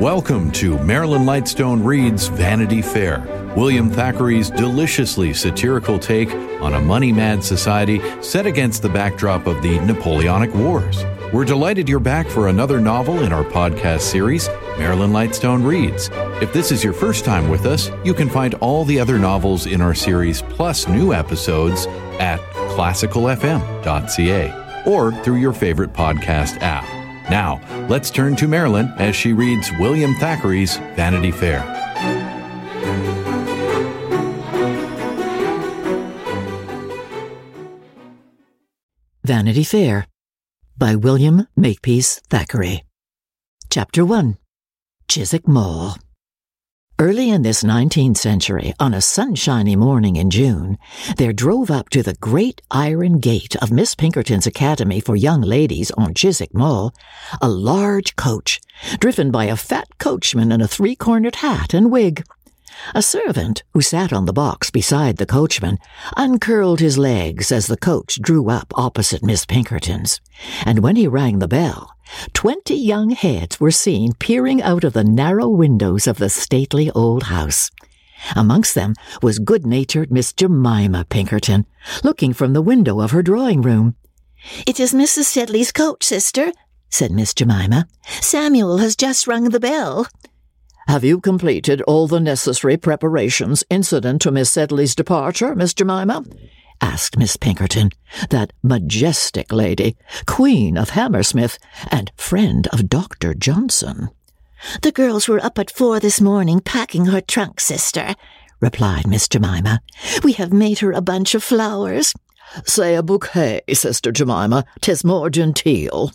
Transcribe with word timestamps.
Welcome 0.00 0.50
to 0.52 0.78
Marilyn 0.80 1.22
Lightstone 1.22 1.82
Reads 1.82 2.28
Vanity 2.28 2.82
Fair, 2.82 3.24
William 3.56 3.90
Thackeray's 3.90 4.50
deliciously 4.50 5.32
satirical 5.32 5.98
take 5.98 6.30
on 6.60 6.74
a 6.74 6.80
money 6.80 7.12
mad 7.12 7.42
society 7.42 8.02
set 8.20 8.44
against 8.44 8.82
the 8.82 8.90
backdrop 8.90 9.46
of 9.46 9.62
the 9.62 9.80
Napoleonic 9.80 10.54
Wars. 10.54 11.02
We're 11.32 11.46
delighted 11.46 11.88
you're 11.88 11.98
back 11.98 12.28
for 12.28 12.48
another 12.48 12.78
novel 12.78 13.22
in 13.22 13.32
our 13.32 13.42
podcast 13.42 14.02
series, 14.02 14.48
Marilyn 14.76 15.12
Lightstone 15.12 15.66
Reads. 15.66 16.10
If 16.42 16.52
this 16.52 16.70
is 16.70 16.84
your 16.84 16.92
first 16.92 17.24
time 17.24 17.48
with 17.48 17.64
us, 17.64 17.90
you 18.04 18.12
can 18.12 18.28
find 18.28 18.52
all 18.56 18.84
the 18.84 19.00
other 19.00 19.18
novels 19.18 19.64
in 19.64 19.80
our 19.80 19.94
series 19.94 20.42
plus 20.42 20.86
new 20.86 21.14
episodes 21.14 21.86
at 22.20 22.38
classicalfm.ca 22.76 24.82
or 24.84 25.12
through 25.24 25.36
your 25.36 25.54
favorite 25.54 25.94
podcast 25.94 26.60
app. 26.60 26.95
Now, 27.30 27.60
let's 27.88 28.10
turn 28.10 28.36
to 28.36 28.46
Marilyn 28.48 28.92
as 28.98 29.16
she 29.16 29.32
reads 29.32 29.70
William 29.78 30.14
Thackeray's 30.14 30.76
Vanity 30.94 31.32
Fair. 31.32 31.60
Vanity 39.24 39.64
Fair 39.64 40.06
by 40.78 40.94
William 40.94 41.48
Makepeace 41.56 42.20
Thackeray. 42.30 42.84
Chapter 43.70 44.04
1 44.04 44.38
Chiswick 45.08 45.48
Mall. 45.48 45.96
Early 46.98 47.28
in 47.28 47.42
this 47.42 47.62
19th 47.62 48.16
century, 48.16 48.72
on 48.80 48.94
a 48.94 49.02
sunshiny 49.02 49.76
morning 49.76 50.16
in 50.16 50.30
June, 50.30 50.78
there 51.18 51.34
drove 51.34 51.70
up 51.70 51.90
to 51.90 52.02
the 52.02 52.14
great 52.14 52.62
iron 52.70 53.18
gate 53.18 53.54
of 53.56 53.70
Miss 53.70 53.94
Pinkerton's 53.94 54.46
Academy 54.46 55.00
for 55.00 55.14
Young 55.14 55.42
Ladies 55.42 55.90
on 55.90 56.14
Chiswick 56.14 56.54
Mall 56.54 56.94
a 57.42 57.50
large 57.50 58.16
coach, 58.16 58.62
driven 58.98 59.30
by 59.30 59.44
a 59.44 59.56
fat 59.56 59.88
coachman 59.98 60.50
in 60.50 60.62
a 60.62 60.68
three-cornered 60.68 61.36
hat 61.36 61.74
and 61.74 61.90
wig. 61.90 62.24
A 62.94 63.02
servant, 63.02 63.62
who 63.72 63.80
sat 63.80 64.12
on 64.12 64.26
the 64.26 64.32
box 64.32 64.70
beside 64.70 65.16
the 65.16 65.26
coachman, 65.26 65.78
uncurled 66.16 66.80
his 66.80 66.98
legs 66.98 67.50
as 67.50 67.66
the 67.66 67.76
coach 67.76 68.20
drew 68.20 68.48
up 68.50 68.72
opposite 68.76 69.22
Miss 69.22 69.44
Pinkerton's, 69.44 70.20
and 70.64 70.80
when 70.80 70.96
he 70.96 71.08
rang 71.08 71.38
the 71.38 71.48
bell, 71.48 71.96
Twenty 72.32 72.76
young 72.76 73.10
heads 73.10 73.58
were 73.58 73.70
seen 73.70 74.12
peering 74.14 74.62
out 74.62 74.84
of 74.84 74.92
the 74.92 75.04
narrow 75.04 75.48
windows 75.48 76.06
of 76.06 76.18
the 76.18 76.30
stately 76.30 76.90
old 76.92 77.24
house. 77.24 77.70
Amongst 78.34 78.74
them 78.74 78.94
was 79.22 79.38
good-natured 79.38 80.10
Miss 80.10 80.32
Jemima 80.32 81.04
Pinkerton, 81.08 81.66
looking 82.02 82.32
from 82.32 82.52
the 82.52 82.62
window 82.62 83.00
of 83.00 83.10
her 83.10 83.22
drawing-room. 83.22 83.96
It 84.66 84.78
is 84.80 84.94
Mrs. 84.94 85.24
Sedley's 85.24 85.72
coach, 85.72 86.04
sister, 86.04 86.52
said 86.88 87.10
Miss 87.10 87.34
Jemima. 87.34 87.88
Samuel 88.20 88.78
has 88.78 88.96
just 88.96 89.26
rung 89.26 89.50
the 89.50 89.60
bell. 89.60 90.06
Have 90.88 91.02
you 91.02 91.20
completed 91.20 91.82
all 91.82 92.06
the 92.06 92.20
necessary 92.20 92.76
preparations 92.76 93.64
incident 93.68 94.22
to 94.22 94.30
Miss 94.30 94.50
Sedley's 94.50 94.94
departure, 94.94 95.54
Miss 95.56 95.74
Jemima? 95.74 96.24
asked 96.80 97.18
Miss 97.18 97.36
Pinkerton, 97.36 97.90
that 98.30 98.52
majestic 98.62 99.52
lady, 99.52 99.96
Queen 100.26 100.76
of 100.78 100.90
Hammersmith, 100.90 101.58
and 101.90 102.12
friend 102.16 102.68
of 102.68 102.88
Dr. 102.88 103.34
Johnson. 103.34 104.10
The 104.82 104.92
girls 104.92 105.26
were 105.26 105.44
up 105.44 105.58
at 105.58 105.72
four 105.72 105.98
this 105.98 106.20
morning 106.20 106.60
packing 106.60 107.06
her 107.06 107.20
trunk, 107.20 107.58
sister, 107.58 108.14
replied 108.60 109.08
Miss 109.08 109.28
Jemima. 109.28 109.80
We 110.22 110.34
have 110.34 110.52
made 110.52 110.78
her 110.78 110.92
a 110.92 111.00
bunch 111.00 111.34
of 111.34 111.42
flowers. 111.42 112.14
Say 112.64 112.94
a 112.94 113.02
bouquet, 113.02 113.62
Sister 113.72 114.12
Jemima. 114.12 114.64
Tis 114.80 115.02
more 115.02 115.30
genteel. 115.30 116.12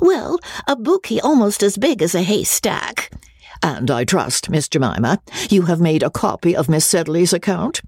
Well, 0.00 0.38
a 0.68 0.76
bouquet 0.76 1.18
almost 1.20 1.62
as 1.62 1.76
big 1.76 2.02
as 2.02 2.14
a 2.14 2.22
haystack. 2.22 3.10
And 3.62 3.90
I 3.90 4.04
trust, 4.04 4.50
Miss 4.50 4.68
Jemima, 4.68 5.20
you 5.48 5.62
have 5.62 5.80
made 5.80 6.02
a 6.02 6.10
copy 6.10 6.56
of 6.56 6.68
Miss 6.68 6.84
Sedley's 6.84 7.32
account. 7.32 7.80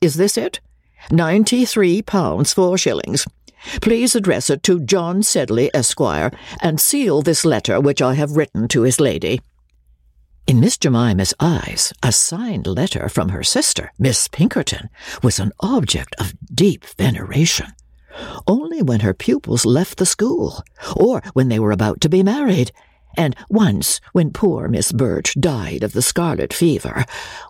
Is 0.00 0.14
this 0.14 0.36
it? 0.36 0.60
Ninety-three 1.10 2.02
pounds 2.02 2.52
four 2.52 2.76
shillings. 2.76 3.26
Please 3.80 4.14
address 4.14 4.50
it 4.50 4.62
to 4.64 4.80
John 4.80 5.22
Sedley, 5.22 5.70
Esquire, 5.72 6.32
and 6.60 6.80
seal 6.80 7.22
this 7.22 7.44
letter 7.44 7.80
which 7.80 8.02
I 8.02 8.14
have 8.14 8.36
written 8.36 8.68
to 8.68 8.82
his 8.82 9.00
lady. 9.00 9.40
In 10.46 10.58
Miss 10.58 10.76
Jemima's 10.76 11.32
eyes, 11.38 11.92
a 12.02 12.10
signed 12.10 12.66
letter 12.66 13.08
from 13.08 13.28
her 13.28 13.44
sister, 13.44 13.92
Miss 13.98 14.26
Pinkerton, 14.26 14.90
was 15.22 15.38
an 15.38 15.52
object 15.60 16.16
of 16.18 16.34
deep 16.52 16.84
veneration. 16.98 17.68
Only 18.46 18.82
when 18.82 19.00
her 19.00 19.14
pupils 19.14 19.64
left 19.64 19.98
the 19.98 20.06
school, 20.06 20.62
or 20.96 21.22
when 21.32 21.48
they 21.48 21.60
were 21.60 21.70
about 21.70 22.00
to 22.00 22.08
be 22.08 22.24
married, 22.24 22.72
and 23.16 23.36
once, 23.48 24.00
when 24.12 24.30
poor 24.30 24.68
Miss 24.68 24.92
Birch 24.92 25.34
died 25.38 25.82
of 25.82 25.92
the 25.92 26.02
scarlet 26.02 26.52
fever, 26.52 27.04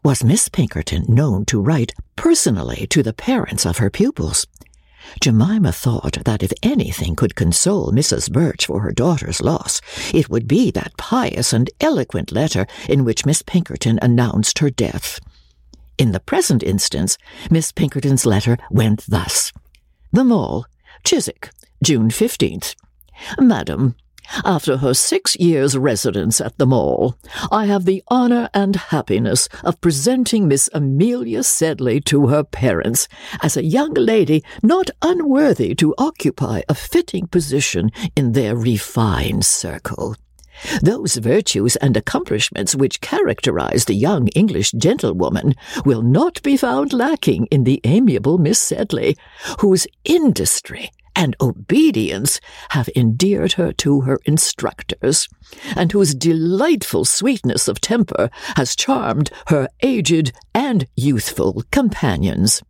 was 0.04 0.24
Miss 0.24 0.48
Pinkerton 0.48 1.04
known 1.08 1.44
to 1.46 1.60
write 1.60 1.92
personally 2.16 2.86
to 2.88 3.02
the 3.02 3.12
parents 3.12 3.64
of 3.66 3.78
her 3.78 3.90
pupils. 3.90 4.46
Jemima 5.20 5.72
thought 5.72 6.18
that 6.24 6.42
if 6.42 6.52
anything 6.62 7.16
could 7.16 7.34
console 7.34 7.92
Mrs. 7.92 8.30
Birch 8.30 8.66
for 8.66 8.80
her 8.80 8.92
daughter's 8.92 9.40
loss, 9.40 9.80
it 10.14 10.28
would 10.28 10.48
be 10.48 10.70
that 10.70 10.96
pious 10.96 11.52
and 11.52 11.70
eloquent 11.80 12.32
letter 12.32 12.66
in 12.88 13.04
which 13.04 13.26
Miss 13.26 13.42
Pinkerton 13.42 13.98
announced 14.00 14.60
her 14.60 14.70
death. 14.70 15.20
In 15.98 16.12
the 16.12 16.20
present 16.20 16.62
instance, 16.62 17.18
Miss 17.50 17.72
Pinkerton's 17.72 18.24
letter 18.26 18.56
went 18.70 19.04
thus. 19.08 19.52
The 20.12 20.24
Mall, 20.24 20.66
Chiswick, 21.04 21.50
June 21.82 22.08
15th. 22.08 22.74
Madam, 23.38 23.94
after 24.44 24.78
her 24.78 24.94
six 24.94 25.36
years' 25.36 25.76
residence 25.76 26.40
at 26.40 26.56
the 26.58 26.66
Mall, 26.66 27.16
I 27.50 27.66
have 27.66 27.84
the 27.84 28.02
honor 28.08 28.48
and 28.54 28.76
happiness 28.76 29.48
of 29.64 29.80
presenting 29.80 30.48
Miss 30.48 30.68
Amelia 30.72 31.42
Sedley 31.42 32.00
to 32.02 32.28
her 32.28 32.44
parents 32.44 33.08
as 33.42 33.56
a 33.56 33.64
young 33.64 33.94
lady 33.94 34.42
not 34.62 34.90
unworthy 35.02 35.74
to 35.76 35.94
occupy 35.98 36.62
a 36.68 36.74
fitting 36.74 37.26
position 37.26 37.90
in 38.16 38.32
their 38.32 38.56
refined 38.56 39.44
circle. 39.44 40.16
Those 40.82 41.16
virtues 41.16 41.76
and 41.76 41.96
accomplishments 41.96 42.74
which 42.74 43.00
characterize 43.00 43.86
the 43.86 43.94
young 43.94 44.28
English 44.28 44.72
gentlewoman 44.72 45.54
will 45.84 46.02
not 46.02 46.42
be 46.42 46.56
found 46.56 46.92
lacking 46.92 47.46
in 47.46 47.64
the 47.64 47.80
amiable 47.84 48.38
Miss 48.38 48.58
Sedley, 48.58 49.16
whose 49.60 49.86
industry 50.04 50.90
and 51.14 51.36
obedience 51.40 52.40
have 52.70 52.88
endeared 52.96 53.52
her 53.52 53.72
to 53.72 54.02
her 54.02 54.18
instructors, 54.24 55.28
and 55.76 55.92
whose 55.92 56.14
delightful 56.14 57.04
sweetness 57.04 57.68
of 57.68 57.80
temper 57.80 58.30
has 58.56 58.76
charmed 58.76 59.30
her 59.48 59.68
aged 59.82 60.32
and 60.54 60.86
youthful 60.96 61.64
companions. 61.70 62.62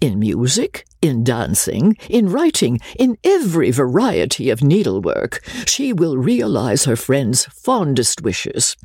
In 0.00 0.20
music, 0.20 0.86
in 1.02 1.24
dancing, 1.24 1.96
in 2.08 2.28
writing, 2.28 2.78
in 2.98 3.18
every 3.24 3.72
variety 3.72 4.48
of 4.48 4.62
needlework, 4.62 5.44
she 5.66 5.92
will 5.92 6.16
realize 6.16 6.84
her 6.84 6.94
friends' 6.94 7.46
fondest 7.46 8.22
wishes. 8.22 8.76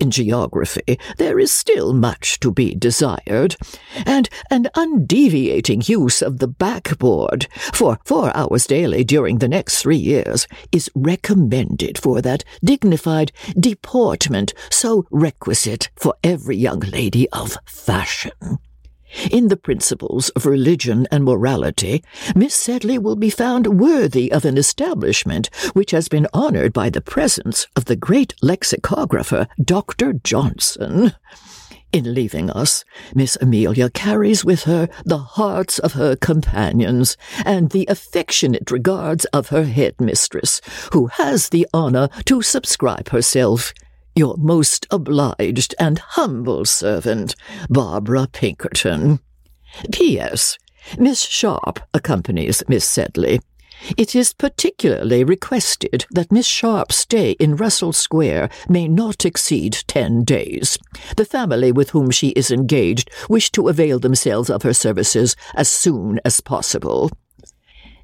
In 0.00 0.10
geography, 0.10 0.98
there 1.18 1.38
is 1.38 1.52
still 1.52 1.92
much 1.92 2.40
to 2.40 2.50
be 2.50 2.74
desired, 2.74 3.56
and 4.06 4.28
an 4.50 4.68
undeviating 4.74 5.88
use 5.88 6.22
of 6.22 6.38
the 6.38 6.48
backboard 6.48 7.46
for 7.72 7.98
four 8.04 8.34
hours 8.36 8.66
daily 8.66 9.04
during 9.04 9.38
the 9.38 9.48
next 9.48 9.82
three 9.82 9.96
years 9.96 10.46
is 10.72 10.90
recommended 10.94 11.98
for 11.98 12.20
that 12.22 12.44
dignified 12.62 13.32
deportment 13.58 14.54
so 14.70 15.06
requisite 15.10 15.90
for 15.96 16.14
every 16.22 16.56
young 16.56 16.80
lady 16.80 17.28
of 17.30 17.56
fashion. 17.66 18.58
In 19.30 19.48
the 19.48 19.56
principles 19.56 20.28
of 20.30 20.46
religion 20.46 21.06
and 21.10 21.24
morality, 21.24 22.02
Miss 22.34 22.54
Sedley 22.54 22.98
will 22.98 23.16
be 23.16 23.30
found 23.30 23.78
worthy 23.78 24.30
of 24.32 24.44
an 24.44 24.58
establishment 24.58 25.48
which 25.72 25.90
has 25.92 26.08
been 26.08 26.26
honored 26.32 26.72
by 26.72 26.90
the 26.90 27.00
presence 27.00 27.66
of 27.76 27.86
the 27.86 27.96
great 27.96 28.34
lexicographer, 28.42 29.46
Dr. 29.62 30.14
Johnson. 30.14 31.12
In 31.94 32.12
leaving 32.12 32.50
us, 32.50 32.84
Miss 33.14 33.38
Amelia 33.40 33.88
carries 33.88 34.44
with 34.44 34.64
her 34.64 34.88
the 35.04 35.18
hearts 35.18 35.78
of 35.78 35.92
her 35.92 36.16
companions 36.16 37.16
and 37.44 37.70
the 37.70 37.86
affectionate 37.88 38.72
regards 38.72 39.26
of 39.26 39.50
her 39.50 39.62
headmistress, 39.62 40.60
who 40.92 41.06
has 41.06 41.50
the 41.50 41.68
honour 41.72 42.08
to 42.24 42.42
subscribe 42.42 43.10
herself 43.10 43.72
your 44.14 44.36
most 44.36 44.86
obliged 44.90 45.74
and 45.78 45.98
humble 45.98 46.64
servant, 46.64 47.34
Barbara 47.68 48.28
Pinkerton. 48.32 49.20
P.S. 49.92 50.58
Miss 50.98 51.22
Sharp 51.22 51.80
accompanies 51.92 52.62
Miss 52.68 52.84
Sedley. 52.84 53.40
It 53.96 54.14
is 54.14 54.32
particularly 54.32 55.24
requested 55.24 56.06
that 56.10 56.32
Miss 56.32 56.46
Sharp's 56.46 56.96
stay 56.96 57.32
in 57.32 57.56
Russell 57.56 57.92
Square 57.92 58.48
may 58.68 58.88
not 58.88 59.26
exceed 59.26 59.78
ten 59.86 60.24
days. 60.24 60.78
The 61.16 61.24
family 61.24 61.72
with 61.72 61.90
whom 61.90 62.10
she 62.10 62.28
is 62.30 62.50
engaged 62.50 63.10
wish 63.28 63.50
to 63.52 63.68
avail 63.68 63.98
themselves 63.98 64.48
of 64.48 64.62
her 64.62 64.72
services 64.72 65.36
as 65.54 65.68
soon 65.68 66.20
as 66.24 66.40
possible. 66.40 67.10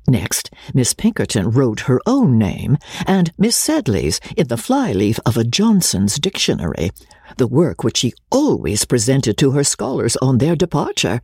Next, 0.09 0.51
Miss 0.75 0.95
Pinkerton 0.95 1.51
wrote 1.51 1.81
her 1.81 2.01
own 2.07 2.39
name 2.39 2.79
and 3.07 3.33
Miss 3.39 3.57
Sedley's 3.57 4.21
in 4.37 4.49
the 4.49 4.57
flyleaf 4.57 5.21
of 5.25 5.37
a 5.37 5.45
Johnson's 5.45 6.19
dictionary, 6.19 6.91
the 7.37 7.47
work 7.47 7.85
which 7.85 7.99
she 7.99 8.15
always 8.31 8.85
presented 8.85 9.37
to 9.39 9.53
her 9.53 9.65
scholars 9.65 10.17
on 10.17 10.39
their 10.39 10.57
departure. 10.57 11.21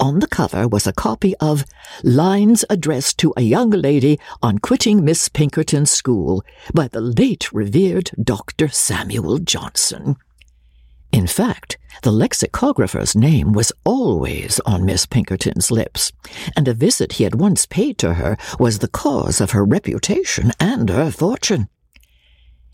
On 0.00 0.18
the 0.18 0.26
cover 0.26 0.66
was 0.66 0.86
a 0.86 0.92
copy 0.92 1.34
of 1.36 1.64
Lines 2.02 2.64
Addressed 2.70 3.18
to 3.18 3.32
a 3.36 3.42
Young 3.42 3.70
Lady 3.70 4.18
on 4.42 4.58
Quitting 4.58 5.04
Miss 5.04 5.28
Pinkerton's 5.28 5.90
School 5.90 6.44
by 6.74 6.88
the 6.88 7.00
late 7.00 7.52
revered 7.52 8.10
Dr. 8.22 8.68
Samuel 8.68 9.38
Johnson. 9.38 10.16
In 11.12 11.26
fact, 11.26 11.76
the 12.02 12.10
lexicographer's 12.10 13.14
name 13.14 13.52
was 13.52 13.70
always 13.84 14.60
on 14.64 14.86
Miss 14.86 15.04
Pinkerton's 15.04 15.70
lips, 15.70 16.10
and 16.56 16.66
a 16.66 16.74
visit 16.74 17.12
he 17.12 17.24
had 17.24 17.34
once 17.34 17.66
paid 17.66 17.98
to 17.98 18.14
her 18.14 18.38
was 18.58 18.78
the 18.78 18.88
cause 18.88 19.40
of 19.40 19.50
her 19.50 19.64
reputation 19.64 20.52
and 20.58 20.88
her 20.88 21.10
fortune. 21.10 21.68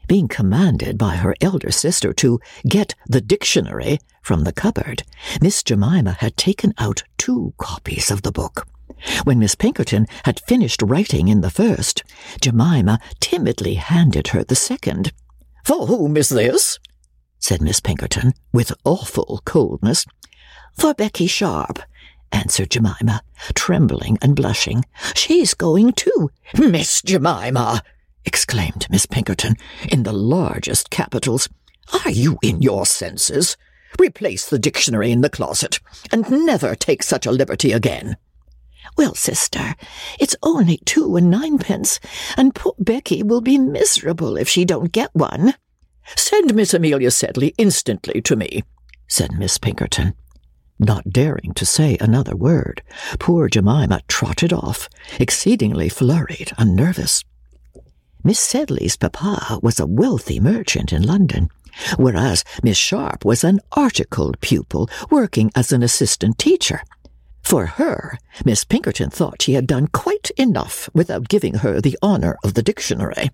Being 0.07 0.29
commanded 0.29 0.97
by 0.97 1.17
her 1.17 1.35
elder 1.41 1.73
sister 1.73 2.13
to 2.15 2.41
get 2.67 2.95
the 3.07 3.21
dictionary 3.21 3.99
from 4.23 4.45
the 4.45 4.53
cupboard, 4.53 5.03
Miss 5.43 5.63
Jemima 5.63 6.13
had 6.21 6.37
taken 6.37 6.73
out 6.79 7.03
two 7.19 7.53
copies 7.59 8.11
of 8.11 8.23
the 8.23 8.33
book. 8.33 8.67
When 9.25 9.41
Miss 9.41 9.55
Pinkerton 9.55 10.07
had 10.25 10.41
finished 10.41 10.81
writing 10.81 11.29
in 11.29 11.41
the 11.41 11.51
first, 11.51 12.05
Jemima 12.41 13.01
timidly 13.21 13.75
handed 13.75 14.29
her 14.29 14.45
the 14.45 14.57
second. 14.57 15.13
For 15.65 15.87
whom 15.87 16.17
is 16.17 16.31
this? 16.31 16.79
Said 17.39 17.63
Miss 17.63 17.81
Pinkerton, 17.81 18.35
with 18.53 18.73
awful 18.85 19.41
coldness. 19.45 20.05
For 20.77 20.95
Becky 20.95 21.27
Sharp, 21.27 21.81
answered 22.33 22.71
Jemima, 22.71 23.23
trembling 23.55 24.19
and 24.21 24.37
blushing. 24.37 24.85
She's 25.15 25.55
going 25.55 25.93
too. 25.93 26.31
Miss 26.57 27.03
Jemima! 27.03 27.83
exclaimed 28.25 28.87
Miss 28.91 29.07
Pinkerton, 29.07 29.57
in 29.91 30.03
the 30.03 30.13
largest 30.13 30.91
capitals. 30.91 31.49
Are 32.05 32.11
you 32.11 32.39
in 32.43 32.61
your 32.61 32.85
senses? 32.85 33.57
Replace 33.99 34.49
the 34.49 34.59
dictionary 34.59 35.11
in 35.11 35.23
the 35.23 35.31
closet, 35.31 35.81
and 36.13 36.31
never 36.31 36.75
take 36.75 37.03
such 37.03 37.25
a 37.25 37.33
liberty 37.33 37.73
again. 37.73 38.17
Well, 38.97 39.15
sister, 39.15 39.75
it's 40.19 40.37
only 40.43 40.79
two 40.85 41.17
and 41.17 41.31
ninepence, 41.31 42.01
and 42.37 42.55
poor 42.55 42.75
Becky 42.79 43.23
will 43.23 43.41
be 43.41 43.59
miserable 43.59 44.37
if 44.37 44.49
she 44.49 44.65
don't 44.65 44.93
get 44.93 45.15
one. 45.15 45.55
Send 46.17 46.55
Miss 46.55 46.75
Amelia 46.75 47.11
Sedley 47.11 47.55
instantly 47.59 48.21
to 48.23 48.37
me, 48.37 48.63
said 49.07 49.33
Miss 49.33 49.59
Pinkerton. 49.59 50.15
Not 50.79 51.11
daring 51.11 51.55
to 51.55 51.67
say 51.67 51.97
another 52.01 52.37
word, 52.37 52.83
poor 53.19 53.49
Jemima 53.49 54.01
trotted 54.07 54.53
off, 54.53 54.89
exceedingly 55.19 55.89
flurried 55.89 56.53
and 56.57 56.77
nervous. 56.77 57.25
Miss 58.23 58.39
Sedley's 58.39 58.97
papa 58.97 59.59
was 59.63 59.81
a 59.81 59.87
wealthy 59.87 60.39
merchant 60.39 60.93
in 60.93 61.03
London, 61.03 61.49
whereas 61.97 62.45
Miss 62.63 62.77
Sharp 62.77 63.25
was 63.25 63.43
an 63.43 63.61
articled 63.73 64.41
pupil 64.41 64.89
working 65.11 65.51
as 65.55 65.73
an 65.73 65.83
assistant 65.83 66.39
teacher. 66.39 66.83
For 67.43 67.67
her, 67.67 68.19
Miss 68.45 68.65
Pinkerton 68.65 69.11
thought 69.11 69.43
she 69.43 69.55
had 69.55 69.67
done 69.67 69.89
quite 69.89 70.31
enough 70.37 70.91
without 70.93 71.29
giving 71.29 71.55
her 71.55 71.81
the 71.81 71.99
honour 72.03 72.37
of 72.45 72.55
the 72.55 72.63
dictionary. 72.63 73.31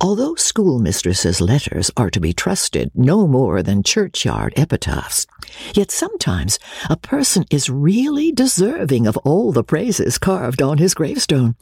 Although 0.00 0.34
schoolmistresses' 0.34 1.40
letters 1.40 1.90
are 1.96 2.10
to 2.10 2.20
be 2.20 2.34
trusted 2.34 2.90
no 2.94 3.26
more 3.26 3.62
than 3.62 3.82
churchyard 3.82 4.52
epitaphs, 4.56 5.26
yet 5.74 5.90
sometimes 5.90 6.58
a 6.90 6.96
person 6.98 7.46
is 7.50 7.70
really 7.70 8.30
deserving 8.30 9.06
of 9.06 9.16
all 9.18 9.52
the 9.52 9.64
praises 9.64 10.18
carved 10.18 10.60
on 10.60 10.76
his 10.76 10.92
gravestone. 10.92 11.56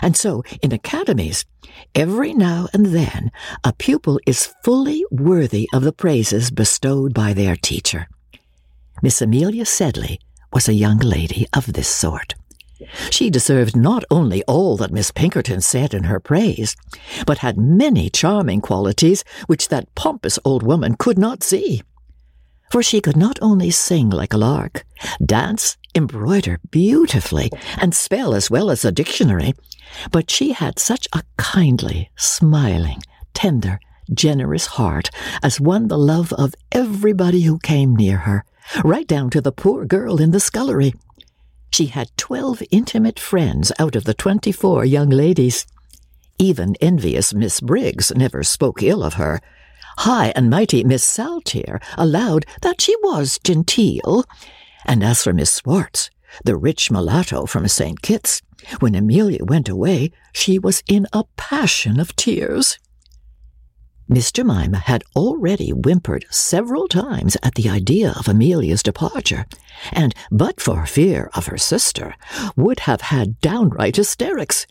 And 0.00 0.16
so, 0.16 0.42
in 0.62 0.72
academies, 0.72 1.44
every 1.94 2.32
now 2.32 2.68
and 2.72 2.86
then 2.86 3.30
a 3.62 3.72
pupil 3.74 4.20
is 4.26 4.54
fully 4.64 5.04
worthy 5.10 5.68
of 5.74 5.82
the 5.82 5.92
praises 5.92 6.50
bestowed 6.50 7.12
by 7.12 7.34
their 7.34 7.56
teacher. 7.56 8.08
Miss 9.02 9.20
Amelia 9.20 9.66
Sedley 9.66 10.18
was 10.52 10.68
a 10.68 10.74
young 10.74 10.98
lady 10.98 11.46
of 11.52 11.72
this 11.74 11.88
sort. 11.88 12.34
She 13.10 13.30
deserved 13.30 13.76
not 13.76 14.04
only 14.10 14.42
all 14.44 14.76
that 14.76 14.92
Miss 14.92 15.10
Pinkerton 15.10 15.60
said 15.60 15.94
in 15.94 16.04
her 16.04 16.20
praise, 16.20 16.76
but 17.26 17.38
had 17.38 17.58
many 17.58 18.10
charming 18.10 18.60
qualities 18.60 19.24
which 19.46 19.68
that 19.68 19.94
pompous 19.94 20.38
old 20.44 20.62
woman 20.62 20.96
could 20.96 21.18
not 21.18 21.42
see. 21.42 21.82
For 22.70 22.82
she 22.82 23.00
could 23.00 23.16
not 23.16 23.38
only 23.40 23.70
sing 23.70 24.10
like 24.10 24.32
a 24.32 24.38
lark, 24.38 24.84
dance, 25.24 25.76
embroider 25.94 26.58
beautifully, 26.70 27.50
and 27.78 27.94
spell 27.94 28.34
as 28.34 28.50
well 28.50 28.70
as 28.70 28.84
a 28.84 28.92
dictionary, 28.92 29.54
but 30.10 30.30
she 30.30 30.52
had 30.52 30.78
such 30.78 31.06
a 31.12 31.22
kindly, 31.36 32.10
smiling, 32.16 33.00
tender, 33.34 33.78
generous 34.12 34.66
heart 34.66 35.10
as 35.42 35.60
won 35.60 35.88
the 35.88 35.98
love 35.98 36.32
of 36.32 36.54
everybody 36.72 37.42
who 37.42 37.58
came 37.58 37.94
near 37.94 38.18
her, 38.18 38.44
right 38.84 39.06
down 39.06 39.30
to 39.30 39.40
the 39.40 39.52
poor 39.52 39.84
girl 39.84 40.20
in 40.20 40.32
the 40.32 40.40
scullery 40.40 40.92
she 41.76 41.86
had 41.88 42.08
twelve 42.16 42.62
intimate 42.70 43.20
friends 43.20 43.70
out 43.78 43.94
of 43.94 44.04
the 44.04 44.14
twenty-four 44.14 44.82
young 44.86 45.10
ladies. 45.10 45.66
Even 46.38 46.74
envious 46.80 47.34
Miss 47.34 47.60
Briggs 47.60 48.10
never 48.16 48.42
spoke 48.42 48.82
ill 48.82 49.04
of 49.04 49.14
her. 49.14 49.42
High 49.98 50.32
and 50.34 50.48
mighty 50.48 50.84
Miss 50.84 51.04
Saltire 51.04 51.78
allowed 51.98 52.46
that 52.62 52.80
she 52.80 52.96
was 53.02 53.38
genteel. 53.44 54.24
And 54.86 55.04
as 55.04 55.22
for 55.22 55.34
Miss 55.34 55.52
Swartz, 55.52 56.08
the 56.46 56.56
rich 56.56 56.90
mulatto 56.90 57.44
from 57.44 57.68
St. 57.68 58.00
Kitts, 58.00 58.40
when 58.80 58.94
Amelia 58.94 59.44
went 59.44 59.68
away, 59.68 60.12
she 60.32 60.58
was 60.58 60.82
in 60.88 61.06
a 61.12 61.24
passion 61.36 62.00
of 62.00 62.16
tears. 62.16 62.78
Miss 64.08 64.30
Jemima 64.30 64.78
had 64.78 65.02
already 65.16 65.70
whimpered 65.70 66.26
several 66.30 66.86
times 66.86 67.36
at 67.42 67.56
the 67.56 67.68
idea 67.68 68.14
of 68.16 68.28
Amelia's 68.28 68.82
departure, 68.82 69.46
and, 69.92 70.14
but 70.30 70.60
for 70.60 70.86
fear 70.86 71.28
of 71.34 71.46
her 71.46 71.58
sister, 71.58 72.14
would 72.54 72.80
have 72.80 73.00
had 73.00 73.40
downright 73.40 73.96
hysterics. 73.96 74.66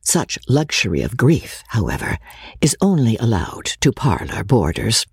Such 0.00 0.36
luxury 0.48 1.02
of 1.02 1.16
grief, 1.16 1.62
however, 1.68 2.18
is 2.60 2.76
only 2.80 3.16
allowed 3.18 3.66
to 3.82 3.92
parlour 3.92 4.42
boarders. 4.42 5.06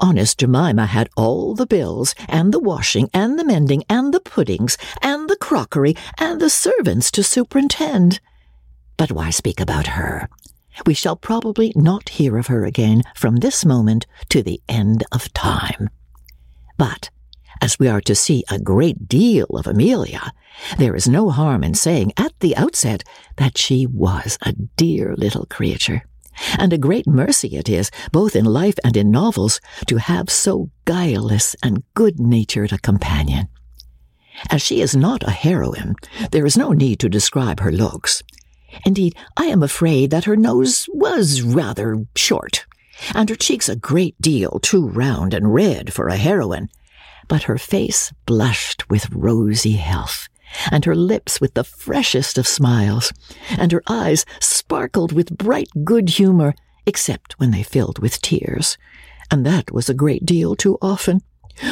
Honest 0.00 0.38
Jemima 0.38 0.86
had 0.86 1.08
all 1.16 1.54
the 1.54 1.66
bills, 1.66 2.16
and 2.28 2.52
the 2.52 2.58
washing, 2.58 3.08
and 3.14 3.38
the 3.38 3.44
mending, 3.44 3.84
and 3.88 4.12
the 4.12 4.20
puddings, 4.20 4.76
and 5.02 5.30
the 5.30 5.36
crockery, 5.36 5.94
and 6.18 6.40
the 6.40 6.50
servants 6.50 7.12
to 7.12 7.22
superintend. 7.22 8.18
But 8.96 9.12
why 9.12 9.30
speak 9.30 9.60
about 9.60 9.88
her? 9.88 10.28
We 10.86 10.94
shall 10.94 11.16
probably 11.16 11.72
not 11.76 12.08
hear 12.10 12.36
of 12.36 12.48
her 12.48 12.64
again 12.64 13.02
from 13.14 13.36
this 13.36 13.64
moment 13.64 14.06
to 14.30 14.42
the 14.42 14.60
end 14.68 15.04
of 15.12 15.32
time. 15.32 15.90
But, 16.76 17.10
as 17.60 17.78
we 17.78 17.88
are 17.88 18.00
to 18.02 18.14
see 18.14 18.44
a 18.50 18.58
great 18.58 19.08
deal 19.08 19.46
of 19.50 19.66
Amelia, 19.66 20.32
there 20.78 20.96
is 20.96 21.08
no 21.08 21.30
harm 21.30 21.62
in 21.62 21.74
saying 21.74 22.12
at 22.16 22.38
the 22.40 22.56
outset 22.56 23.04
that 23.36 23.56
she 23.56 23.86
was 23.86 24.38
a 24.42 24.52
dear 24.52 25.14
little 25.16 25.46
creature. 25.46 26.02
And 26.58 26.72
a 26.72 26.78
great 26.78 27.06
mercy 27.06 27.56
it 27.56 27.68
is, 27.68 27.92
both 28.10 28.34
in 28.34 28.44
life 28.44 28.74
and 28.82 28.96
in 28.96 29.10
novels, 29.10 29.60
to 29.86 29.98
have 29.98 30.30
so 30.30 30.70
guileless 30.84 31.54
and 31.62 31.84
good 31.94 32.18
natured 32.18 32.72
a 32.72 32.78
companion. 32.78 33.48
As 34.50 34.60
she 34.60 34.80
is 34.80 34.96
not 34.96 35.22
a 35.22 35.30
heroine, 35.30 35.94
there 36.32 36.44
is 36.44 36.56
no 36.56 36.72
need 36.72 36.98
to 37.00 37.08
describe 37.08 37.60
her 37.60 37.70
looks. 37.70 38.22
Indeed, 38.84 39.14
I 39.36 39.46
am 39.46 39.62
afraid 39.62 40.10
that 40.10 40.24
her 40.24 40.36
nose 40.36 40.88
was 40.92 41.42
rather 41.42 42.06
short, 42.16 42.66
and 43.14 43.28
her 43.28 43.36
cheeks 43.36 43.68
a 43.68 43.76
great 43.76 44.20
deal 44.20 44.58
too 44.62 44.86
round 44.86 45.34
and 45.34 45.54
red 45.54 45.92
for 45.92 46.08
a 46.08 46.16
heroine, 46.16 46.68
but 47.28 47.44
her 47.44 47.58
face 47.58 48.12
blushed 48.26 48.88
with 48.90 49.10
rosy 49.10 49.72
health, 49.72 50.28
and 50.70 50.84
her 50.84 50.94
lips 50.94 51.40
with 51.40 51.54
the 51.54 51.64
freshest 51.64 52.38
of 52.38 52.46
smiles, 52.46 53.12
and 53.50 53.72
her 53.72 53.82
eyes 53.88 54.24
sparkled 54.40 55.12
with 55.12 55.36
bright 55.36 55.68
good 55.84 56.10
humour, 56.10 56.54
except 56.86 57.38
when 57.38 57.50
they 57.50 57.62
filled 57.62 57.98
with 57.98 58.20
tears, 58.20 58.76
and 59.30 59.44
that 59.46 59.72
was 59.72 59.88
a 59.88 59.94
great 59.94 60.24
deal 60.26 60.54
too 60.54 60.78
often 60.82 61.22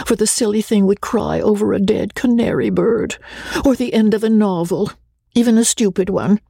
for 0.06 0.16
the 0.16 0.26
silly 0.26 0.62
thing 0.62 0.86
would 0.86 1.00
cry 1.00 1.40
over 1.40 1.72
a 1.72 1.80
dead 1.80 2.14
canary 2.14 2.70
bird, 2.70 3.16
or 3.64 3.74
the 3.74 3.92
end 3.92 4.14
of 4.14 4.24
a 4.24 4.30
novel, 4.30 4.92
even 5.34 5.58
a 5.58 5.64
stupid 5.64 6.08
one, 6.08 6.40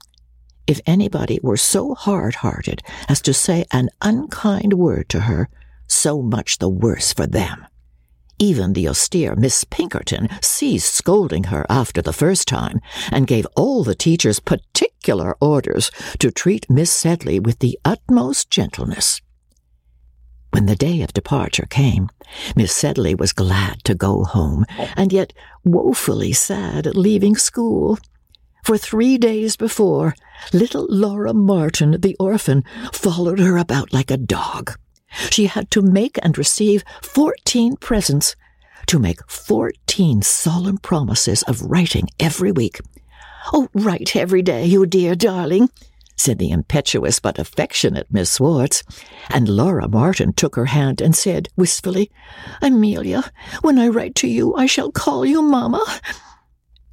if 0.66 0.80
anybody 0.86 1.38
were 1.42 1.56
so 1.56 1.94
hard 1.94 2.36
hearted 2.36 2.82
as 3.08 3.20
to 3.22 3.34
say 3.34 3.64
an 3.70 3.88
unkind 4.00 4.74
word 4.74 5.08
to 5.10 5.20
her, 5.20 5.48
so 5.86 6.22
much 6.22 6.58
the 6.58 6.68
worse 6.68 7.12
for 7.12 7.26
them. 7.26 7.66
Even 8.38 8.72
the 8.72 8.88
austere 8.88 9.36
Miss 9.36 9.62
Pinkerton 9.64 10.28
ceased 10.40 10.94
scolding 10.94 11.44
her 11.44 11.64
after 11.68 12.02
the 12.02 12.12
first 12.12 12.48
time, 12.48 12.80
and 13.12 13.26
gave 13.26 13.46
all 13.56 13.84
the 13.84 13.94
teachers 13.94 14.40
particular 14.40 15.36
orders 15.40 15.90
to 16.18 16.30
treat 16.30 16.68
Miss 16.68 16.90
Sedley 16.90 17.38
with 17.38 17.60
the 17.60 17.78
utmost 17.84 18.50
gentleness. 18.50 19.20
When 20.50 20.66
the 20.66 20.76
day 20.76 21.02
of 21.02 21.14
departure 21.14 21.66
came, 21.70 22.10
Miss 22.56 22.72
Sedley 22.72 23.14
was 23.14 23.32
glad 23.32 23.84
to 23.84 23.94
go 23.94 24.24
home, 24.24 24.66
and 24.96 25.12
yet 25.12 25.32
woefully 25.64 26.32
sad 26.32 26.86
at 26.86 26.96
leaving 26.96 27.36
school 27.36 27.98
For 28.62 28.78
three 28.78 29.18
days 29.18 29.56
before, 29.56 30.14
little 30.52 30.86
Laura 30.88 31.34
Martin, 31.34 32.00
the 32.00 32.16
orphan, 32.20 32.62
followed 32.92 33.40
her 33.40 33.56
about 33.56 33.92
like 33.92 34.10
a 34.10 34.16
dog. 34.16 34.78
She 35.30 35.46
had 35.46 35.68
to 35.72 35.82
make 35.82 36.16
and 36.22 36.38
receive 36.38 36.84
fourteen 37.02 37.76
presents, 37.76 38.36
to 38.86 39.00
make 39.00 39.18
fourteen 39.28 40.22
solemn 40.22 40.78
promises 40.78 41.42
of 41.42 41.60
writing 41.62 42.08
every 42.20 42.52
week. 42.52 42.78
Oh, 43.52 43.68
write 43.74 44.14
every 44.14 44.42
day, 44.42 44.64
you 44.64 44.86
dear 44.86 45.16
darling, 45.16 45.68
said 46.16 46.38
the 46.38 46.52
impetuous 46.52 47.18
but 47.18 47.40
affectionate 47.40 48.06
Miss 48.12 48.30
Swartz, 48.30 48.84
and 49.28 49.48
Laura 49.48 49.88
Martin 49.88 50.32
took 50.34 50.54
her 50.54 50.66
hand 50.66 51.00
and 51.00 51.16
said 51.16 51.48
wistfully, 51.56 52.12
Amelia, 52.62 53.24
when 53.62 53.76
I 53.80 53.88
write 53.88 54.14
to 54.16 54.28
you, 54.28 54.54
I 54.54 54.66
shall 54.66 54.92
call 54.92 55.26
you 55.26 55.42
Mamma. 55.42 55.84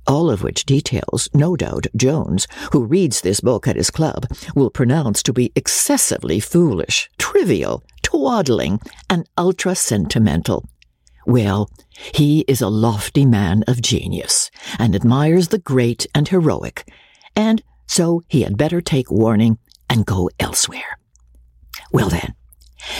All 0.10 0.32
of 0.32 0.42
which 0.42 0.66
details, 0.66 1.30
no 1.36 1.56
doubt, 1.56 1.86
Jones, 1.96 2.48
who 2.72 2.84
reads 2.84 3.22
this 3.22 3.42
book 3.42 3.68
at 3.68 3.76
his 3.76 3.92
club, 3.92 4.26
will 4.56 4.72
pronounce 4.72 5.22
to 5.22 5.32
be 5.32 5.52
excessively 5.56 6.40
foolish, 6.40 7.12
trivial, 7.20 7.84
twaddling, 8.02 8.80
and 9.08 9.30
ultra 9.38 9.76
sentimental. 9.76 10.68
Well, 11.28 11.70
he 12.16 12.44
is 12.48 12.60
a 12.60 12.70
lofty 12.70 13.24
man 13.24 13.64
of 13.68 13.84
genius, 13.84 14.50
and 14.80 14.96
admires 14.96 15.50
the 15.50 15.60
great 15.60 16.08
and 16.16 16.28
heroic, 16.28 16.92
and 17.36 17.62
so 17.86 18.24
he 18.28 18.42
had 18.42 18.58
better 18.58 18.82
take 18.82 19.12
warning 19.12 19.60
and 19.92 20.08
go 20.08 20.32
elsewhere. 20.40 20.98
Well 21.92 22.10
then, 22.10 22.34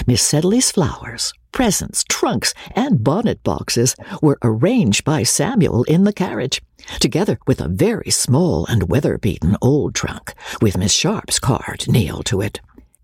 Miss 0.06 0.22
Sedley's 0.22 0.72
flowers, 0.72 1.34
presents, 1.52 2.04
trunks, 2.10 2.54
and 2.76 3.04
bonnet 3.04 3.44
boxes 3.44 3.96
were 4.22 4.38
arranged 4.42 5.04
by 5.04 5.24
Samuel 5.24 5.84
in 5.84 6.04
the 6.04 6.14
carriage, 6.14 6.62
together 7.00 7.40
with 7.48 7.62
a 7.62 7.68
very 7.68 8.10
small 8.10 8.66
and 8.66 8.90
weather-beaten 8.90 9.58
old 9.62 9.96
trunk, 9.96 10.34
with 10.62 10.78
Miss 10.78 10.94
Sharp's 10.94 11.40
card 11.40 11.88
nailed 11.88 12.26
to 12.26 12.42
it. 12.42 12.60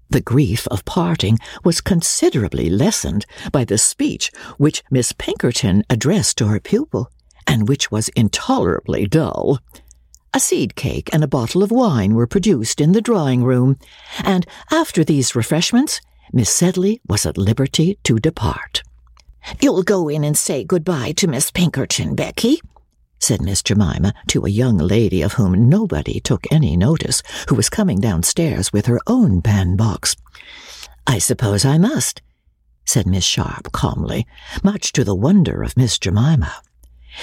The 0.10 0.22
grief 0.22 0.68
of 0.68 0.86
parting 0.86 1.40
was 1.64 1.82
considerably 1.82 2.70
lessened 2.70 3.26
by 3.52 3.66
the 3.66 3.78
speech 3.78 4.32
which 4.58 4.84
Miss 4.92 5.12
Pinkerton 5.12 5.84
addressed 5.90 6.38
to 6.38 6.48
her 6.48 6.60
pupil, 6.60 7.10
and 7.48 7.68
which 7.68 7.92
was 7.92 8.10
intolerably 8.10 9.08
dull. 9.08 9.60
A 10.34 10.40
seed 10.40 10.76
cake 10.76 11.10
and 11.14 11.24
a 11.24 11.28
bottle 11.28 11.64
of 11.64 11.72
wine 11.72 12.14
were 12.14 12.28
produced 12.28 12.82
in 12.82 12.92
the 12.92 13.02
drawing 13.02 13.44
room, 13.44 13.78
and 14.24 14.46
after 14.70 15.04
these 15.04 15.36
refreshments, 15.36 16.02
Miss 16.38 16.50
Sedley 16.50 17.00
was 17.08 17.26
at 17.26 17.38
liberty 17.38 17.98
to 18.04 18.20
depart. 18.20 18.84
You'll 19.62 19.84
go 19.84 20.10
in 20.10 20.26
and 20.26 20.38
say 20.38 20.66
good-bye 20.66 21.14
to 21.14 21.28
Miss 21.28 21.50
Pinkerton, 21.50 22.14
Becky, 22.14 22.60
said 23.20 23.42
Miss 23.42 23.64
Jemima 23.64 24.14
to 24.28 24.46
a 24.46 24.50
young 24.50 24.78
lady 24.78 25.22
of 25.22 25.34
whom 25.34 25.70
nobody 25.70 26.20
took 26.20 26.46
any 26.52 26.76
notice, 26.76 27.24
who 27.48 27.56
was 27.56 27.70
coming 27.70 28.02
downstairs 28.02 28.74
with 28.74 28.88
her 28.88 29.00
own 29.08 29.40
bandbox. 29.40 30.18
I 31.08 31.20
suppose 31.20 31.64
I 31.64 31.78
must, 31.78 32.22
said 32.84 33.08
Miss 33.08 33.24
Sharp 33.24 33.72
calmly, 33.72 34.28
much 34.62 34.92
to 34.92 35.06
the 35.06 35.16
wonder 35.16 35.64
of 35.64 35.78
Miss 35.78 35.98
Jemima. 35.98 36.54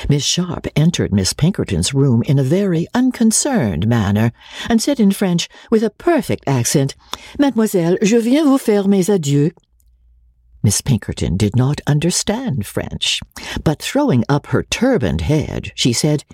Miss 0.08 0.24
Sharp 0.24 0.66
entered 0.74 1.12
Miss 1.12 1.32
Pinkerton's 1.32 1.94
room 1.94 2.22
in 2.24 2.38
a 2.38 2.44
very 2.44 2.86
unconcerned 2.94 3.86
manner, 3.86 4.32
and 4.68 4.80
said 4.80 4.98
in 4.98 5.12
French, 5.12 5.48
with 5.70 5.82
a 5.82 5.90
perfect 5.90 6.44
accent, 6.46 6.94
Mademoiselle, 7.38 7.96
je 8.02 8.20
viens 8.20 8.44
vous 8.46 8.60
faire 8.60 8.88
mes 8.88 9.08
adieux. 9.08 9.50
Miss 10.62 10.80
Pinkerton 10.80 11.36
did 11.36 11.56
not 11.56 11.80
understand 11.86 12.66
French, 12.66 13.20
but 13.64 13.82
throwing 13.82 14.24
up 14.28 14.48
her 14.48 14.62
turbaned 14.62 15.22
head, 15.22 15.72
she 15.74 15.92
said, 15.92 16.24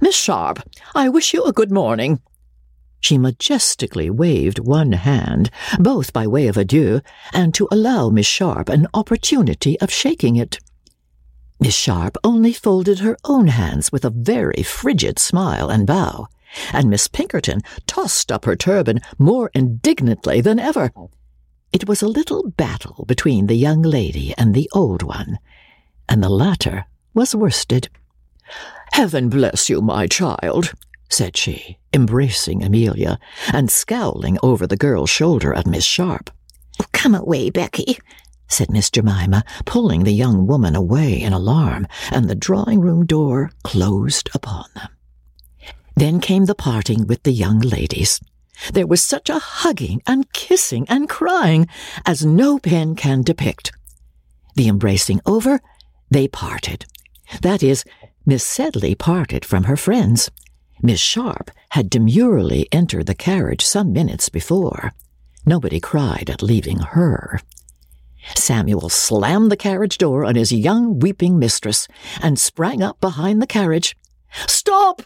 Miss 0.00 0.14
Sharp, 0.14 0.62
I 0.94 1.08
wish 1.08 1.32
you 1.32 1.44
a 1.44 1.52
good 1.52 1.72
morning. 1.72 2.20
She 3.00 3.16
majestically 3.16 4.10
waved 4.10 4.58
one 4.58 4.92
hand, 4.92 5.50
both 5.78 6.12
by 6.12 6.26
way 6.26 6.46
of 6.46 6.58
adieu, 6.58 7.00
and 7.32 7.54
to 7.54 7.66
allow 7.72 8.10
Miss 8.10 8.26
Sharp 8.26 8.68
an 8.68 8.86
opportunity 8.92 9.80
of 9.80 9.90
shaking 9.90 10.36
it. 10.36 10.58
Miss 11.60 11.74
Sharp 11.74 12.16
only 12.24 12.54
folded 12.54 13.00
her 13.00 13.18
own 13.24 13.48
hands 13.48 13.92
with 13.92 14.06
a 14.06 14.10
very 14.10 14.62
frigid 14.62 15.18
smile 15.18 15.68
and 15.68 15.86
bow, 15.86 16.26
and 16.72 16.88
Miss 16.88 17.06
Pinkerton 17.06 17.60
tossed 17.86 18.32
up 18.32 18.46
her 18.46 18.56
turban 18.56 19.00
more 19.18 19.50
indignantly 19.54 20.40
than 20.40 20.58
ever. 20.58 20.90
It 21.70 21.86
was 21.86 22.00
a 22.00 22.08
little 22.08 22.48
battle 22.50 23.04
between 23.06 23.46
the 23.46 23.54
young 23.54 23.82
lady 23.82 24.34
and 24.38 24.54
the 24.54 24.70
old 24.72 25.02
one, 25.02 25.38
and 26.08 26.22
the 26.22 26.30
latter 26.30 26.86
was 27.12 27.34
worsted. 27.34 27.90
Heaven 28.92 29.28
bless 29.28 29.68
you, 29.68 29.82
my 29.82 30.06
child, 30.06 30.72
said 31.10 31.36
she, 31.36 31.78
embracing 31.92 32.64
Amelia, 32.64 33.18
and 33.52 33.70
scowling 33.70 34.38
over 34.42 34.66
the 34.66 34.78
girl's 34.78 35.10
shoulder 35.10 35.52
at 35.52 35.66
Miss 35.66 35.84
Sharp. 35.84 36.30
Oh, 36.80 36.86
come 36.92 37.14
away, 37.14 37.50
Becky, 37.50 37.98
said 38.50 38.70
Miss 38.70 38.90
Jemima, 38.90 39.44
pulling 39.64 40.04
the 40.04 40.12
young 40.12 40.46
woman 40.46 40.76
away 40.76 41.20
in 41.20 41.32
alarm, 41.32 41.86
and 42.10 42.28
the 42.28 42.34
drawing 42.34 42.80
room 42.80 43.06
door 43.06 43.50
closed 43.62 44.28
upon 44.34 44.66
them. 44.74 44.88
Then 45.96 46.20
came 46.20 46.46
the 46.46 46.54
parting 46.54 47.06
with 47.06 47.22
the 47.22 47.32
young 47.32 47.60
ladies. 47.60 48.20
There 48.72 48.86
was 48.86 49.02
such 49.02 49.30
a 49.30 49.38
hugging 49.38 50.02
and 50.06 50.32
kissing 50.32 50.86
and 50.88 51.08
crying 51.08 51.66
as 52.04 52.24
no 52.24 52.58
pen 52.58 52.94
can 52.94 53.22
depict. 53.22 53.72
The 54.54 54.68
embracing 54.68 55.20
over, 55.24 55.60
they 56.10 56.28
parted. 56.28 56.86
That 57.42 57.62
is, 57.62 57.84
Miss 58.26 58.44
Sedley 58.44 58.94
parted 58.94 59.44
from 59.44 59.64
her 59.64 59.76
friends. 59.76 60.30
Miss 60.82 61.00
Sharp 61.00 61.50
had 61.70 61.90
demurely 61.90 62.68
entered 62.72 63.06
the 63.06 63.14
carriage 63.14 63.64
some 63.64 63.92
minutes 63.92 64.28
before. 64.28 64.92
Nobody 65.46 65.80
cried 65.80 66.28
at 66.28 66.42
leaving 66.42 66.78
her. 66.78 67.40
Samuel 68.34 68.88
slammed 68.88 69.50
the 69.50 69.56
carriage 69.56 69.98
door 69.98 70.24
on 70.24 70.34
his 70.34 70.52
young 70.52 70.98
weeping 70.98 71.38
mistress 71.38 71.88
and 72.22 72.38
sprang 72.38 72.82
up 72.82 73.00
behind 73.00 73.40
the 73.40 73.46
carriage. 73.46 73.96
Stop! 74.46 75.02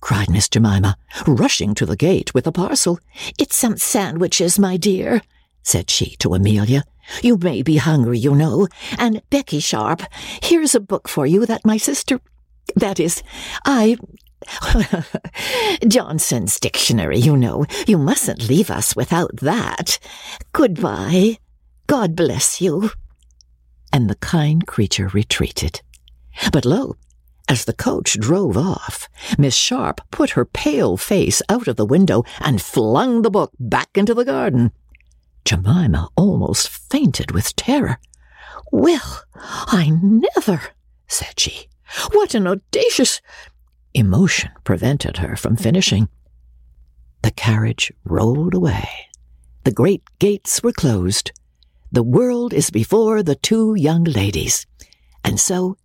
cried 0.00 0.30
Miss 0.30 0.48
Jemima, 0.48 0.96
rushing 1.26 1.74
to 1.74 1.86
the 1.86 1.96
gate 1.96 2.32
with 2.34 2.46
a 2.46 2.52
parcel. 2.52 2.98
It's 3.38 3.56
some 3.56 3.76
sandwiches, 3.76 4.58
my 4.58 4.76
dear, 4.76 5.22
said 5.62 5.90
she 5.90 6.16
to 6.16 6.34
Amelia. 6.34 6.84
You 7.22 7.38
may 7.38 7.62
be 7.62 7.76
hungry, 7.76 8.18
you 8.18 8.34
know. 8.34 8.68
And 8.98 9.22
Becky 9.30 9.60
Sharp, 9.60 10.02
here's 10.42 10.74
a 10.74 10.80
book 10.80 11.08
for 11.08 11.26
you 11.26 11.46
that 11.46 11.64
my 11.64 11.76
sister. 11.76 12.20
That 12.76 13.00
is, 13.00 13.22
I. 13.64 13.96
Johnson's 15.88 16.60
dictionary, 16.60 17.18
you 17.18 17.36
know. 17.36 17.66
You 17.86 17.98
mustn't 17.98 18.48
leave 18.48 18.70
us 18.70 18.94
without 18.94 19.36
that. 19.36 19.98
Goodbye. 20.52 21.38
God 21.88 22.14
bless 22.14 22.60
you. 22.60 22.90
And 23.92 24.08
the 24.08 24.14
kind 24.16 24.66
creature 24.66 25.08
retreated. 25.08 25.80
But 26.52 26.64
lo, 26.64 26.96
as 27.48 27.64
the 27.64 27.72
coach 27.72 28.20
drove 28.20 28.58
off, 28.58 29.08
Miss 29.38 29.56
Sharp 29.56 30.02
put 30.10 30.30
her 30.30 30.44
pale 30.44 30.98
face 30.98 31.40
out 31.48 31.66
of 31.66 31.76
the 31.76 31.86
window 31.86 32.24
and 32.40 32.60
flung 32.60 33.22
the 33.22 33.30
book 33.30 33.52
back 33.58 33.88
into 33.94 34.12
the 34.12 34.24
garden. 34.24 34.70
Jemima 35.46 36.10
almost 36.14 36.68
fainted 36.68 37.30
with 37.30 37.56
terror. 37.56 37.98
Well, 38.70 39.22
I 39.34 39.98
never, 40.02 40.60
said 41.06 41.40
she. 41.40 41.68
What 42.12 42.34
an 42.34 42.46
audacious. 42.46 43.22
Emotion 43.94 44.50
prevented 44.62 45.16
her 45.16 45.36
from 45.36 45.56
finishing. 45.56 46.10
The 47.22 47.30
carriage 47.30 47.90
rolled 48.04 48.52
away. 48.52 48.88
The 49.64 49.72
great 49.72 50.02
gates 50.18 50.62
were 50.62 50.72
closed. 50.72 51.32
The 51.90 52.02
world 52.02 52.52
is 52.52 52.70
before 52.70 53.22
the 53.22 53.34
two 53.34 53.74
young 53.74 54.04
ladies. 54.04 54.66
And 55.24 55.40
so, 55.40 55.76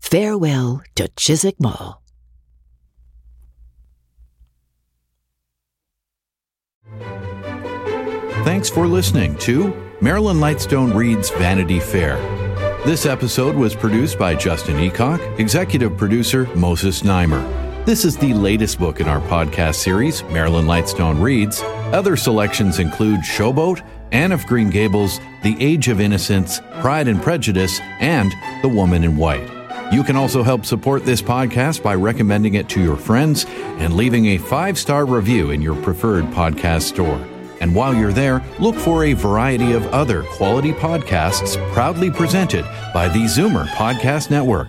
farewell 0.00 0.82
to 0.94 1.08
Chiswick 1.16 1.60
Mall. 1.60 2.02
Thanks 8.44 8.70
for 8.70 8.86
listening 8.86 9.36
to 9.38 9.74
Marilyn 10.00 10.38
Lightstone 10.38 10.94
Reads 10.94 11.30
Vanity 11.30 11.80
Fair. 11.80 12.16
This 12.86 13.04
episode 13.04 13.56
was 13.56 13.74
produced 13.74 14.16
by 14.18 14.36
Justin 14.36 14.76
Eacock, 14.76 15.40
executive 15.40 15.96
producer 15.96 16.46
Moses 16.54 17.02
Znaimer. 17.02 17.84
This 17.84 18.04
is 18.04 18.16
the 18.16 18.32
latest 18.32 18.78
book 18.78 19.00
in 19.00 19.08
our 19.08 19.20
podcast 19.22 19.76
series, 19.76 20.22
Marilyn 20.24 20.66
Lightstone 20.66 21.20
Reads. 21.20 21.62
Other 21.92 22.16
selections 22.16 22.78
include 22.78 23.20
Showboat, 23.20 23.82
Anne 24.12 24.32
of 24.32 24.46
Green 24.46 24.70
Gables, 24.70 25.20
The 25.42 25.56
Age 25.60 25.88
of 25.88 26.00
Innocence, 26.00 26.60
Pride 26.80 27.08
and 27.08 27.22
Prejudice, 27.22 27.80
and 28.00 28.32
The 28.62 28.68
Woman 28.68 29.04
in 29.04 29.16
White. 29.16 29.48
You 29.92 30.04
can 30.04 30.16
also 30.16 30.42
help 30.42 30.66
support 30.66 31.04
this 31.04 31.22
podcast 31.22 31.82
by 31.82 31.94
recommending 31.94 32.54
it 32.54 32.68
to 32.70 32.82
your 32.82 32.96
friends 32.96 33.46
and 33.78 33.94
leaving 33.94 34.26
a 34.26 34.38
five 34.38 34.78
star 34.78 35.06
review 35.06 35.50
in 35.50 35.62
your 35.62 35.76
preferred 35.82 36.24
podcast 36.26 36.82
store. 36.82 37.26
And 37.60 37.74
while 37.74 37.94
you're 37.94 38.12
there, 38.12 38.44
look 38.60 38.76
for 38.76 39.04
a 39.04 39.14
variety 39.14 39.72
of 39.72 39.86
other 39.86 40.22
quality 40.24 40.72
podcasts 40.72 41.56
proudly 41.72 42.10
presented 42.10 42.64
by 42.92 43.08
the 43.08 43.24
Zoomer 43.24 43.66
Podcast 43.68 44.30
Network. 44.30 44.68